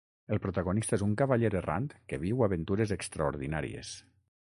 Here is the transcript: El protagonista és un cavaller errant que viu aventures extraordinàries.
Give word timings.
El 0.35 0.39
protagonista 0.45 0.95
és 0.99 1.03
un 1.09 1.13
cavaller 1.19 1.53
errant 1.61 1.87
que 2.13 2.21
viu 2.25 2.43
aventures 2.49 2.99
extraordinàries. 3.01 3.97